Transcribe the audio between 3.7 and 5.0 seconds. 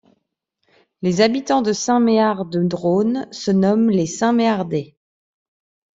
les Saint Méardais.